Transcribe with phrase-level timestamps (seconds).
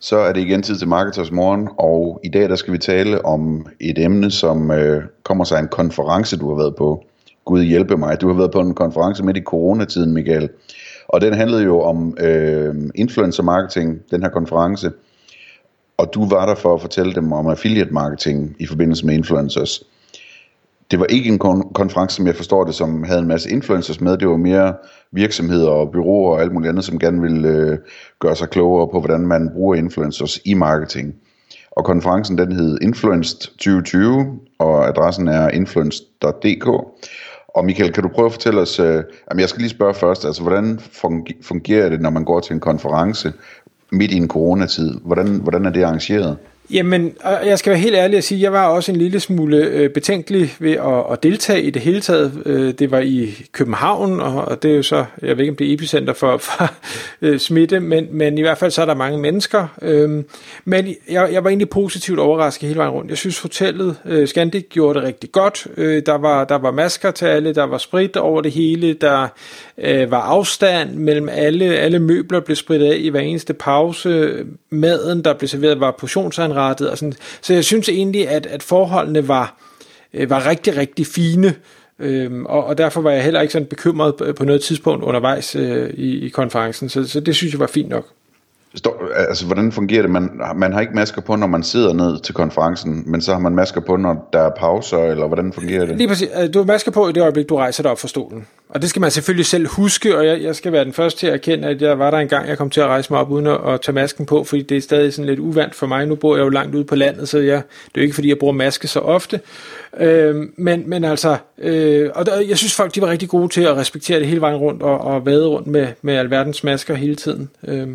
[0.00, 3.24] Så er det igen tid til Marketers Morgen, og i dag der skal vi tale
[3.24, 7.04] om et emne, som øh, kommer sig af en konference, du har været på.
[7.44, 10.48] Gud hjælpe mig, du har været på en konference midt i coronatiden, Michael.
[11.08, 14.90] Og den handlede jo om øh, influencer marketing, den her konference.
[15.96, 19.82] Og du var der for at fortælle dem om affiliate marketing i forbindelse med influencers
[20.90, 24.00] det var ikke en kon- konference, som jeg forstår det, som havde en masse influencers
[24.00, 24.18] med.
[24.18, 24.74] Det var mere
[25.12, 27.78] virksomheder og byråer og alt muligt andet, som gerne ville øh,
[28.18, 31.14] gøre sig klogere på, hvordan man bruger influencers i marketing.
[31.70, 36.66] Og konferencen den hed Influenced 2020, og adressen er influenced.dk.
[37.48, 40.24] Og Michael, kan du prøve at fortælle os, øh, jamen jeg skal lige spørge først,
[40.24, 40.80] altså hvordan
[41.42, 43.32] fungerer det, når man går til en konference
[43.92, 44.94] midt i en coronatid?
[45.04, 46.36] Hvordan, hvordan er det arrangeret?
[46.70, 49.56] Jamen, jeg skal være helt ærlig at sige, at jeg var også en lille smule
[49.56, 52.42] øh, betænkelig ved at, at deltage i det hele taget.
[52.46, 55.70] Øh, det var i København, og det er jo så, jeg ved ikke om det
[55.70, 56.70] er epicenter for, for
[57.22, 59.66] øh, smitte, men, men i hvert fald så er der mange mennesker.
[59.82, 60.24] Øh,
[60.64, 63.10] men jeg, jeg var egentlig positivt overrasket hele vejen rundt.
[63.10, 65.66] Jeg synes hotellet øh, Scandic gjorde det rigtig godt.
[65.76, 69.28] Øh, der var, der var masker til alle, der var sprit over det hele, der
[69.78, 74.44] øh, var afstand mellem alle, alle møbler blev spritet af i hver eneste pause.
[74.70, 76.90] Maden, der blev serveret, var portionsanrettet indrettet.
[76.90, 77.14] Og sådan.
[77.40, 79.54] Så jeg synes egentlig, at, at forholdene var,
[80.14, 81.54] øh, var rigtig, rigtig fine.
[81.98, 85.90] Øhm, og, og derfor var jeg heller ikke sådan bekymret på noget tidspunkt undervejs øh,
[85.90, 86.88] i, i konferencen.
[86.88, 88.06] Så, så det synes jeg var fint nok.
[88.74, 90.10] Står, altså, hvordan fungerer det?
[90.10, 93.38] Man, man har ikke masker på, når man sidder ned til konferencen, men så har
[93.38, 95.96] man masker på, når der er pauser, eller hvordan fungerer det?
[95.96, 96.28] Lige præcis.
[96.42, 98.46] Øh, du har masker på i det øjeblik, du rejser dig op fra stolen.
[98.68, 101.26] Og det skal man selvfølgelig selv huske, og jeg, jeg skal være den første til
[101.26, 103.46] at erkende, at jeg var der engang, jeg kom til at rejse mig op uden
[103.46, 106.06] at, at tage masken på, fordi det er stadig sådan lidt uvandt for mig.
[106.06, 108.28] Nu bor jeg jo langt ude på landet, så jeg, det er jo ikke, fordi
[108.28, 109.40] jeg bruger maske så ofte.
[109.98, 113.62] Øh, men, men altså, øh, og der, jeg synes folk, de var rigtig gode til
[113.62, 117.16] at respektere det hele vejen rundt, og, og vade rundt med, med alverdens masker hele
[117.16, 117.50] tiden.
[117.68, 117.88] Øh,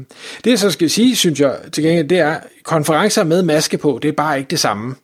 [0.44, 4.00] det jeg så skal sige, synes jeg til gengæld, det er, konferencer med maske på,
[4.02, 4.96] det er bare ikke det samme.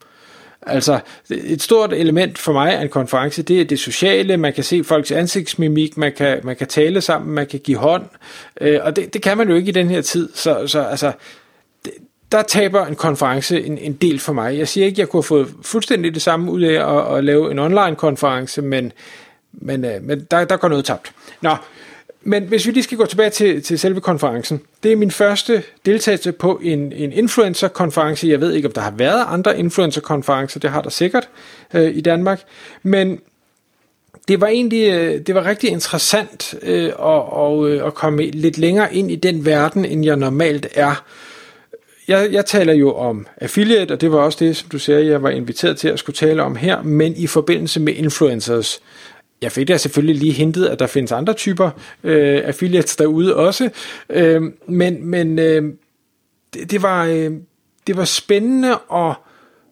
[0.67, 4.63] Altså, et stort element for mig af en konference, det er det sociale, man kan
[4.63, 8.05] se folks ansigtsmimik, man kan, man kan tale sammen, man kan give hånd,
[8.61, 11.11] øh, og det, det kan man jo ikke i den her tid, så, så altså,
[11.85, 11.93] det,
[12.31, 14.57] der taber en konference en, en del for mig.
[14.57, 17.23] Jeg siger ikke, at jeg kunne have fået fuldstændig det samme ud af at, at
[17.23, 18.91] lave en online konference, men,
[19.53, 21.11] men, øh, men der, der går noget tabt.
[21.41, 21.55] Nå,
[22.27, 24.61] men hvis vi lige skal gå tilbage til, til selve konferencen.
[24.83, 28.27] Det er min første deltagelse på en, en influencer-konference.
[28.27, 30.59] Jeg ved ikke, om der har været andre influencer-konferencer.
[30.59, 31.29] Det har der sikkert
[31.73, 32.41] øh, i Danmark.
[32.83, 33.19] Men
[34.27, 38.57] det var egentlig øh, det var rigtig interessant øh, at, og, øh, at komme lidt
[38.57, 41.03] længere ind i den verden, end jeg normalt er.
[42.07, 45.23] Jeg, jeg taler jo om affiliate, og det var også det, som du sagde, jeg
[45.23, 48.81] var inviteret til at skulle tale om her, men i forbindelse med influencers
[49.41, 51.69] jeg fik da selvfølgelig lige hintet, at der findes andre typer
[52.03, 53.69] øh, affiliates derude også,
[54.09, 55.73] øh, men, men øh,
[56.53, 57.31] det, det, var, øh,
[57.87, 59.15] det var spændende at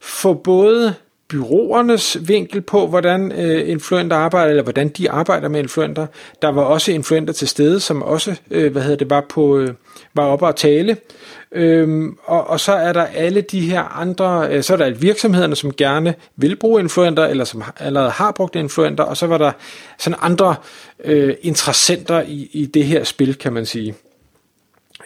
[0.02, 0.96] få både
[1.28, 6.08] byråernes vinkel på, hvordan øh, influenter arbejder, eller hvordan de arbejder med influenter.
[6.42, 9.74] Der var også influenter til stede, som også øh, hvad hedder det, var, på, øh,
[10.14, 10.98] var oppe at tale.
[11.52, 15.56] Øhm, og, og så er der alle de her andre, øh, så er der virksomhederne,
[15.56, 19.52] som gerne vil bruge influenter, eller som allerede har brugt influenter, og så var der
[20.00, 20.56] sådan andre
[21.04, 23.96] øh, interessenter i, i det her spil, kan man sige.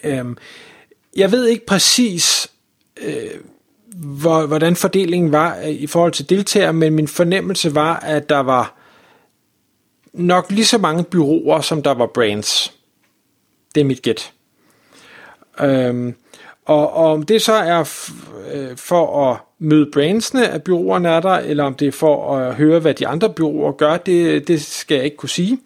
[0.04, 0.38] Øhm,
[1.16, 2.52] jeg ved ikke præcis,
[3.02, 3.30] øh,
[4.00, 8.40] hvor, hvordan fordelingen var øh, i forhold til deltagere, men min fornemmelse var, at der
[8.40, 8.76] var
[10.14, 12.74] nok lige så mange byråer, som der var brands.
[13.76, 14.32] Det er mit gæt.
[15.62, 16.16] Øhm,
[16.66, 17.80] og, og om det så er
[18.54, 22.56] øh, for at møde brandsene, at byråerne er der, eller om det er for at
[22.56, 25.60] høre, hvad de andre byråer gør, det, det skal jeg ikke kunne sige.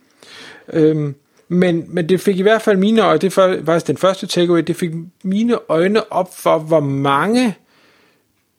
[0.73, 1.15] Øhm,
[1.47, 4.61] men, men det fik i hvert fald mine øjne, det var faktisk den første takeaway,
[4.61, 4.91] det fik
[5.23, 7.55] mine øjne op for, hvor mange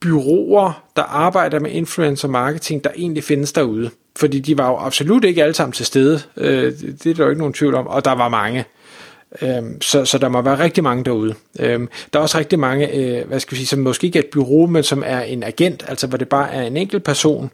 [0.04, 3.90] byråer, der arbejder med influencer marketing, der egentlig findes derude.
[4.16, 6.20] Fordi de var jo absolut ikke alle sammen til stede.
[6.36, 7.86] Øh, det er der jo ikke nogen tvivl om.
[7.86, 8.64] Og der var mange.
[9.42, 11.34] Øhm, så, så der må være rigtig mange derude.
[11.60, 14.22] Øhm, der er også rigtig mange, øh, hvad skal vi sige, som måske ikke er
[14.22, 17.50] et bureau, men som er en agent, altså hvor det bare er en enkelt person,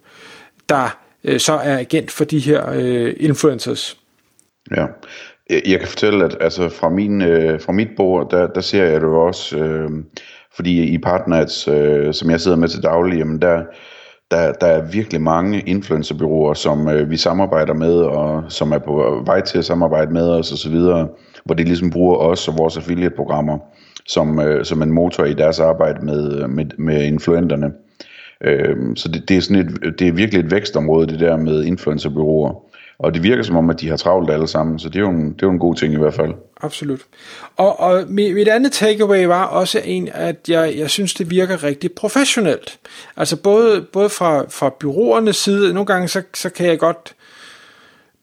[0.69, 3.97] der øh, så er agent for de her øh, influencers.
[4.77, 4.85] Ja,
[5.49, 9.01] jeg kan fortælle, at altså fra, min, øh, fra mit bord, der, der ser jeg
[9.01, 9.89] det jo også, øh,
[10.55, 13.63] fordi i Partners, øh, som jeg sidder med til daglig, jamen der,
[14.31, 19.21] der, der er virkelig mange influencerbyråer, som øh, vi samarbejder med, og som er på
[19.25, 20.75] vej til at samarbejde med os osv.,
[21.45, 23.57] hvor de ligesom bruger os og vores affiliate-programmer
[24.05, 27.71] som, øh, som en motor i deres arbejde med, øh, med, med influenterne.
[28.43, 31.63] Øh, så det, det, er sådan et, det er virkelig et vækstområde, det der med
[31.63, 32.70] influencerbyråer.
[33.03, 35.09] Og det virker som om, at de har travlt alle sammen, så det er jo
[35.09, 36.33] en, det er jo en god ting i hvert fald.
[36.61, 36.99] Absolut.
[37.57, 41.91] Og, og mit andet takeaway var også en, at jeg, jeg synes, det virker rigtig
[41.91, 42.79] professionelt.
[43.17, 47.15] Altså både, både fra, fra byråernes side, nogle gange så, så kan jeg godt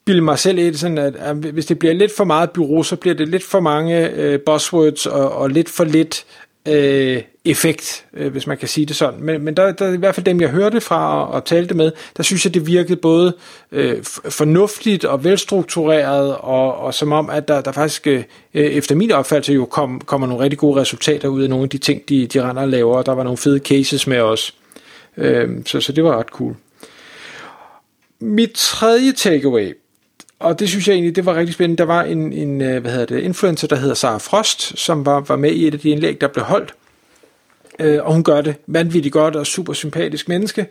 [0.05, 2.97] bilde mig selv ind, sådan at, at hvis det bliver lidt for meget bureau, så
[2.97, 6.25] bliver det lidt for mange øh, buzzwords og, og lidt for lidt
[6.69, 9.21] øh, effekt, øh, hvis man kan sige det sådan.
[9.21, 11.93] Men, men der, der i hvert fald dem, jeg hørte fra og, og talte med,
[12.17, 13.37] der synes jeg, det virkede både
[13.73, 18.25] øh, fornuftigt og velstruktureret, og, og som om, at der, der faktisk øh,
[18.55, 21.71] øh, efter min opfattelse jo kom, kommer nogle rigtig gode resultater ud af nogle af
[21.71, 24.55] de ting, de, de render og laver, og der var nogle fede cases med os.
[25.17, 26.57] Øh, så, så det var ret cool.
[28.21, 29.75] Mit tredje takeaway,
[30.39, 31.79] og det synes jeg egentlig, det var rigtig spændende.
[31.79, 35.21] Der var en, en øh, hvad hedder det, influencer, der hedder Sara Frost, som var,
[35.21, 36.75] var med i et af de indlæg, der blev holdt.
[37.79, 40.67] Øh, og hun gør det vanvittigt godt og super sympatisk menneske.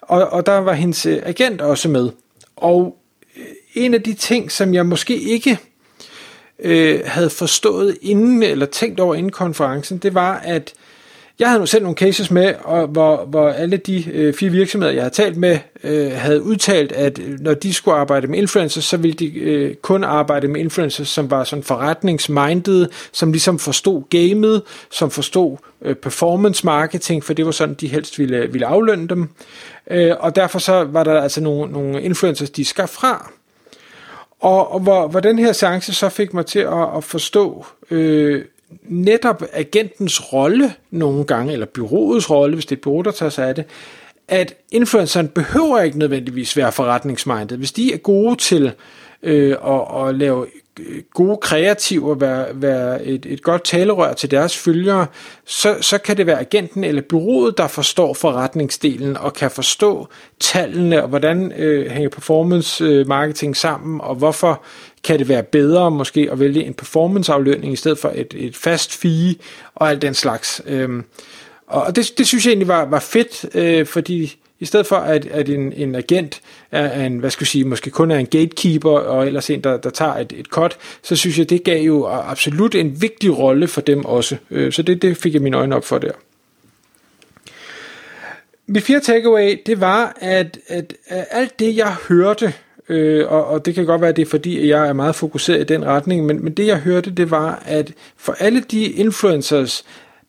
[0.00, 2.10] Og, og der var hendes øh, agent også med.
[2.56, 2.96] Og
[3.36, 3.44] øh,
[3.74, 5.58] en af de ting, som jeg måske ikke
[6.58, 10.74] øh, havde forstået inden, eller tænkt over inden konferencen, det var, at
[11.40, 14.92] jeg havde nu selv nogle cases med, og hvor, hvor alle de øh, fire virksomheder,
[14.92, 18.84] jeg har talt med, øh, havde udtalt, at øh, når de skulle arbejde med influencers,
[18.84, 24.02] så ville de øh, kun arbejde med influencers, som var sådan forretningsminded, som ligesom forstod
[24.10, 28.66] gamet, som forstod øh, performance marketing, for det var sådan, de helst ville, øh, ville
[28.66, 29.28] aflønne dem.
[29.90, 33.32] Øh, og derfor så var der altså nogle, nogle influencers, de skar fra.
[34.40, 38.44] Og, og hvor, hvor den her seance så fik mig til at, at forstå øh,
[38.82, 43.48] netop agentens rolle nogle gange, eller byråets rolle, hvis det er bureau, der tager sig
[43.48, 43.64] af det,
[44.28, 47.58] at influenceren behøver ikke nødvendigvis være forretningsmindet.
[47.58, 48.72] Hvis de er gode til
[49.22, 50.46] øh, at, at lave
[50.80, 55.06] øh, gode kreativer, være, være et, et godt talerør til deres følgere,
[55.44, 60.08] så, så kan det være agenten eller byrådet, der forstår forretningsdelen og kan forstå
[60.40, 64.62] tallene og hvordan øh, hænger performance øh, marketing sammen, og hvorfor
[65.04, 68.96] kan det være bedre måske at vælge en performanceaflønning i stedet for et, et fast
[68.96, 69.34] fee
[69.74, 70.62] og alt den slags.
[70.66, 71.04] Øhm,
[71.66, 75.26] og det, det synes jeg egentlig var, var fedt, øh, fordi i stedet for at,
[75.26, 78.90] at en, en agent er en, hvad skal jeg sige, måske kun er en gatekeeper
[78.90, 82.06] og ellers en, der, der tager et, et cut, så synes jeg, det gav jo
[82.06, 84.36] absolut en vigtig rolle for dem også.
[84.50, 86.12] Øh, så det, det fik jeg mine øjne op for der.
[88.66, 92.52] Mit fjerde takeaway, det var, at, at, at alt det, jeg hørte
[92.90, 95.60] øh, og, og det kan godt være, at det er fordi, jeg er meget fokuseret
[95.60, 99.84] i den retning, men, men det jeg hørte, det var, at for alle de influencers,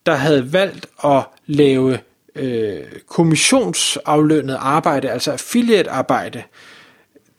[0.06, 1.98] der havde valgt at lave
[2.36, 6.42] øh, kommissionsaflønnet arbejde, altså affiliate-arbejde,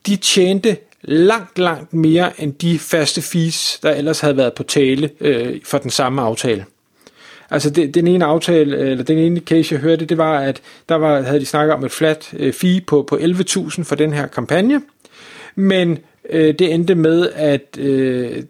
[0.08, 5.10] de tjente langt, langt mere end de faste fees, der ellers havde været på tale
[5.20, 6.66] øh, for den samme aftale.
[7.50, 10.96] Altså det, den ene aftale, eller den ene case, jeg hørte, det var, at der
[10.96, 14.28] var, havde de snakket om et flat øh, fee på, på 11.000 for den her
[14.28, 14.82] kampagne,
[15.56, 18.44] men øh, det endte med, at øh,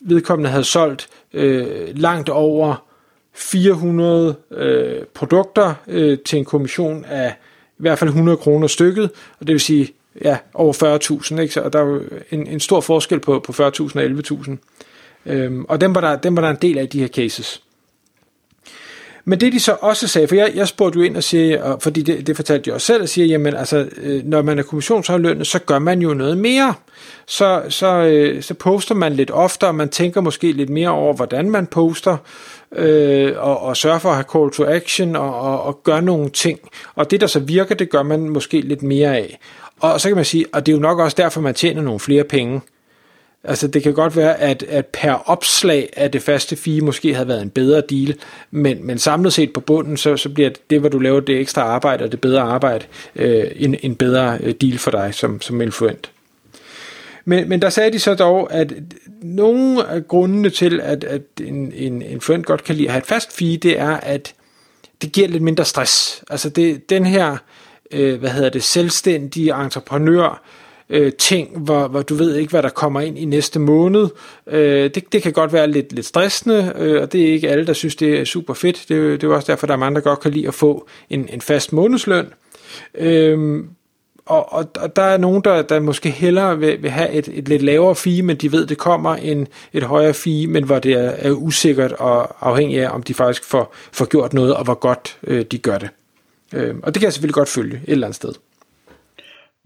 [0.00, 2.86] vedkommende havde solgt øh, langt over
[3.34, 7.34] 400 øh, produkter øh, til en kommission af
[7.78, 9.10] i hvert fald 100 kroner stykket,
[9.40, 9.88] og det vil sige
[10.24, 10.98] ja, over
[11.34, 11.54] 40.000, ikke?
[11.54, 14.56] Så, og der er jo en, en stor forskel på, på 40.000 og 11.000.
[15.26, 17.62] Øhm, og dem var, der, dem var der en del af de her cases.
[19.24, 21.82] Men det de så også sagde, for jeg, jeg spurgte jo ind og siger, og
[21.82, 24.62] fordi det, det fortalte jeg også selv, og siger, jamen altså, øh, når man er
[24.62, 26.74] kommissionsaflønnet, så gør man jo noget mere.
[27.26, 31.50] Så, så, øh, så poster man lidt oftere, man tænker måske lidt mere over, hvordan
[31.50, 32.16] man poster,
[32.72, 36.30] øh, og, og sørger for at have call to action, og, og, og gøre nogle
[36.30, 36.58] ting.
[36.94, 39.38] Og det, der så virker, det gør man måske lidt mere af.
[39.80, 42.00] Og så kan man sige, og det er jo nok også derfor, man tjener nogle
[42.00, 42.60] flere penge.
[43.44, 47.28] Altså det kan godt være, at, at per opslag af det faste fee måske havde
[47.28, 48.14] været en bedre deal,
[48.50, 51.62] men, men samlet set på bunden, så, så bliver det, hvor du laver det ekstra
[51.62, 52.84] arbejde og det bedre arbejde,
[53.16, 56.10] øh, en, en bedre øh, deal for dig som, som influent.
[57.24, 58.72] Men, men der sagde de så dog, at
[59.22, 63.06] nogle af grundene til, at, at en, en influent godt kan lide at have et
[63.06, 64.34] fast fee, det er, at
[65.02, 66.24] det giver lidt mindre stress.
[66.30, 67.36] Altså det, den her,
[67.90, 70.42] øh, hvad hedder det, selvstændige entreprenør,
[70.92, 74.08] øh, ting, hvor, hvor du ved ikke, hvad der kommer ind i næste måned.
[74.46, 77.66] Øh, det, det kan godt være lidt, lidt stressende, øh, og det er ikke alle,
[77.66, 78.84] der synes, det er super fedt.
[78.88, 81.28] Det, det er også derfor, der er mange, der godt kan lide at få en,
[81.32, 82.26] en fast månedsløn.
[82.94, 83.64] Øh,
[84.26, 87.48] og, og, og der er nogen, der, der måske hellere vil, vil have et, et
[87.48, 90.92] lidt lavere fee, men de ved, det kommer en, et højere fee, men hvor det
[90.92, 94.74] er, er usikkert og afhængig af, om de faktisk får, får gjort noget, og hvor
[94.74, 95.88] godt øh, de gør det.
[96.52, 98.32] Øh, og det kan jeg selvfølgelig godt følge et eller andet sted.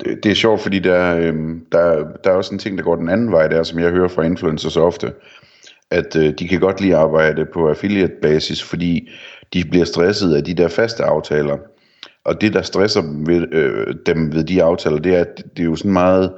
[0.04, 1.34] Det, det er sjovt, fordi der, øh,
[1.72, 4.08] der, der er også en ting, der går den anden vej der, som jeg hører
[4.08, 5.12] fra influencers ofte,
[5.90, 9.10] at øh, de kan godt lide at arbejde på affiliate-basis, fordi
[9.52, 11.56] de bliver stresset af de der faste aftaler.
[12.24, 15.62] Og det, der stresser dem ved, øh, dem ved de aftaler, det er, at det
[15.62, 16.32] er jo sådan meget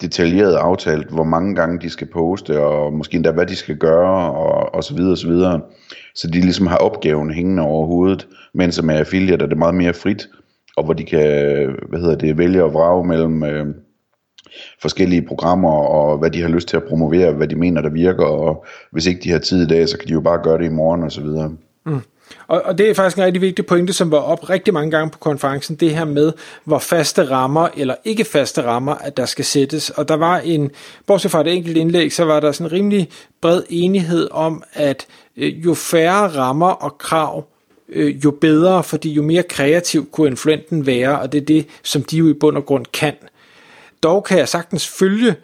[0.00, 4.32] detaljeret aftalt, hvor mange gange de skal poste, og måske endda hvad de skal gøre,
[4.32, 5.60] og, og så videre, og så videre.
[6.14, 9.94] Så de ligesom har opgaven hængende over hovedet, mens med affiliate er det meget mere
[9.94, 10.28] frit,
[10.76, 11.20] og hvor de kan,
[11.88, 13.66] hvad hedder det, vælge og vrage mellem øh,
[14.82, 18.24] forskellige programmer, og hvad de har lyst til at promovere, hvad de mener, der virker,
[18.24, 20.64] og hvis ikke de har tid i dag, så kan de jo bare gøre det
[20.64, 21.52] i morgen, og så videre.
[21.86, 22.00] Mm.
[22.48, 25.10] Og, og det er faktisk en rigtig vigtig pointe, som var op rigtig mange gange
[25.10, 26.32] på konferencen, det her med,
[26.64, 29.90] hvor faste rammer eller ikke faste rammer, at der skal sættes.
[29.90, 30.70] Og der var en,
[31.06, 33.08] bortset fra et enkelt indlæg, så var der sådan en rimelig
[33.42, 35.06] bred enighed om, at
[35.36, 37.44] øh, jo færre rammer og krav,
[37.88, 42.02] øh, jo bedre, fordi jo mere kreativ kunne influenten være, og det er det, som
[42.02, 43.14] de jo i bund og grund kan.
[44.02, 45.34] Dog kan jeg sagtens følge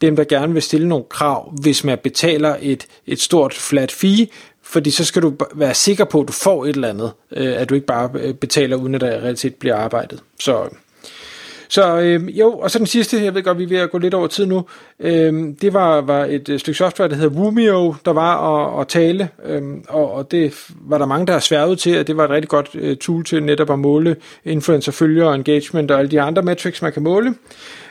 [0.00, 4.28] dem, der gerne vil stille nogle krav, hvis man betaler et, et stort flat fee,
[4.62, 7.68] fordi så skal du være sikker på, at du får et eller andet, øh, at
[7.68, 10.20] du ikke bare øh, betaler, uden at der i realitet bliver arbejdet.
[10.40, 10.68] Så,
[11.72, 13.98] så øh, jo, og så den sidste, jeg ved godt, vi er ved at gå
[13.98, 14.64] lidt over tid nu,
[15.00, 18.88] øh, det var, var et øh, stykke software, der hedder Vumio, der var at, at
[18.88, 22.24] tale, øh, og, og det var der mange, der har sværget til, at det var
[22.24, 26.20] et rigtig godt øh, tool til netop at måle influencer, og engagement og alle de
[26.20, 27.34] andre metrics, man kan måle.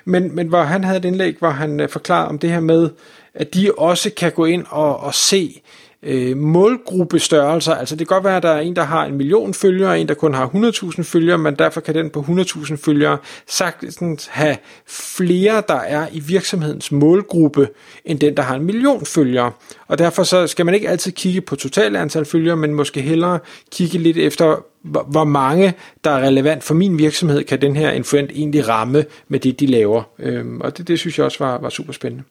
[0.06, 2.90] Men, men hvor han havde et indlæg, hvor han øh, forklarede om det her med,
[3.34, 5.62] at de også kan gå ind og, og se,
[6.04, 7.76] øh, målgruppestørrelser.
[7.76, 10.00] Altså det kan godt være, at der er en, der har en million følgere, og
[10.00, 13.18] en, der kun har 100.000 følgere, men derfor kan den på 100.000 følgere
[13.48, 17.70] sagtens have flere, der er i virksomhedens målgruppe,
[18.06, 19.52] end den, der har en million følgere.
[19.88, 23.40] Og derfor så skal man ikke altid kigge på totalt antal følgere, men måske hellere
[23.72, 28.32] kigge lidt efter, hvor mange, der er relevant for min virksomhed, kan den her influent
[28.32, 30.04] egentlig ramme med det, de laver.
[30.20, 32.24] Øhm, og det, det synes jeg også var, var super spændende.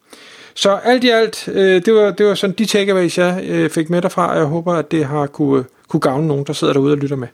[0.55, 3.89] Så alt i alt, øh, det, var, det var sådan de takeaways, jeg øh, fik
[3.89, 6.73] med derfra, og jeg håber, at det har kunne, øh, kunne gavne nogen, der sidder
[6.73, 7.27] derude og lytter med.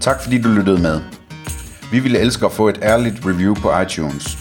[0.00, 1.00] Tak fordi du lyttede med.
[1.92, 4.38] Vi ville elske at få et ærligt review på iTunes.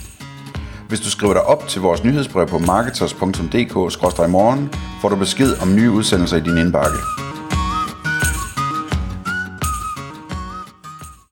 [0.88, 4.70] Hvis du skriver dig op til vores nyhedsbrev på marketers.dk-morgen,
[5.02, 6.98] får du besked om nye udsendelser i din indbakke.